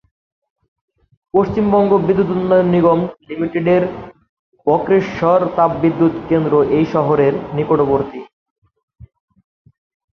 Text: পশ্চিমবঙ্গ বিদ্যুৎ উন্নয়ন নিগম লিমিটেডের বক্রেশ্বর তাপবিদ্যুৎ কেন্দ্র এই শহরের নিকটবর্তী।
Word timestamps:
পশ্চিমবঙ্গ 1.33 1.91
বিদ্যুৎ 2.07 2.29
উন্নয়ন 2.35 2.67
নিগম 2.73 2.99
লিমিটেডের 3.27 3.83
বক্রেশ্বর 4.67 5.39
তাপবিদ্যুৎ 5.57 6.13
কেন্দ্র 6.29 6.53
এই 6.77 6.85
শহরের 6.93 7.33
নিকটবর্তী। 7.55 8.21